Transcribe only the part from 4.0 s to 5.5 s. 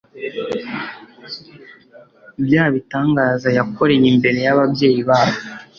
imbere y'ababyeyi babo